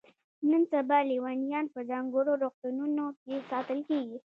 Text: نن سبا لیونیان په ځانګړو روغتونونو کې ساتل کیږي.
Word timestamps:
نن 0.49 0.61
سبا 0.73 0.97
لیونیان 1.09 1.65
په 1.73 1.79
ځانګړو 1.89 2.31
روغتونونو 2.43 3.05
کې 3.23 3.45
ساتل 3.49 3.79
کیږي. 3.89 4.17